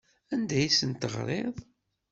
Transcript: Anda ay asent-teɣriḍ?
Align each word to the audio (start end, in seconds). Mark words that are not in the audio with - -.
Anda 0.33 0.55
ay 0.59 0.67
asent-teɣriḍ? 0.69 1.55